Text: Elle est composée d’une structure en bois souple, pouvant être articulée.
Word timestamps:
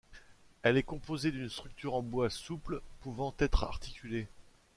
Elle 0.63 0.77
est 0.77 0.81
composée 0.81 1.31
d’une 1.31 1.47
structure 1.51 1.93
en 1.93 2.01
bois 2.01 2.31
souple, 2.31 2.81
pouvant 3.01 3.35
être 3.37 3.63
articulée. 3.63 4.27